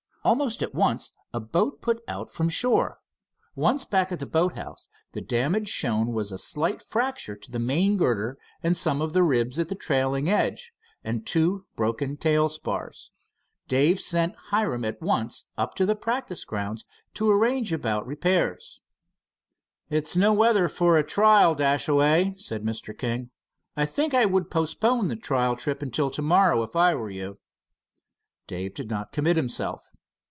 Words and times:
Almost 0.23 0.61
at 0.61 0.75
once 0.75 1.11
a 1.33 1.39
boat 1.39 1.81
put 1.81 1.99
out 2.07 2.29
from 2.29 2.47
shore. 2.47 2.99
Once 3.55 3.85
back 3.85 4.11
at 4.11 4.19
the 4.19 4.27
boat 4.27 4.55
house, 4.55 4.87
the 5.13 5.19
damage 5.19 5.67
shown 5.67 6.13
was 6.13 6.31
a 6.31 6.37
slight 6.37 6.83
fracture 6.83 7.35
to 7.35 7.49
the 7.49 7.57
main 7.57 7.97
girder 7.97 8.37
and 8.61 8.77
some 8.77 9.01
of 9.01 9.13
the 9.13 9.23
ribs 9.23 9.57
at 9.57 9.67
the 9.67 9.73
trailing 9.73 10.29
edge, 10.29 10.73
and 11.03 11.25
two 11.25 11.65
broken 11.75 12.17
tail 12.17 12.49
spars. 12.49 13.09
Dave 13.67 13.99
sent 13.99 14.35
Hiram 14.51 14.85
at 14.85 15.01
once 15.01 15.45
to 15.73 15.87
the 15.87 15.95
practice 15.95 16.45
grounds 16.45 16.85
to 17.15 17.31
arrange 17.31 17.73
about 17.73 18.03
the 18.03 18.09
repairs. 18.09 18.79
"It's 19.89 20.15
no 20.15 20.33
weather 20.33 20.69
for 20.69 20.99
a 20.99 21.03
trial, 21.03 21.55
Dashaway," 21.55 22.35
said 22.37 22.61
Mr. 22.63 22.95
King, 22.95 23.31
"I 23.75 23.87
think 23.87 24.13
I 24.13 24.25
would 24.25 24.51
postpone 24.51 25.07
the 25.07 25.15
trial 25.15 25.55
trip 25.55 25.81
until 25.81 26.11
tomorrow, 26.11 26.61
if 26.61 26.75
I 26.75 26.93
were 26.93 27.09
you." 27.09 27.39
Dave 28.45 28.75
did 28.75 28.91
not 28.91 29.11
commit 29.13 29.35
himself. 29.35 29.83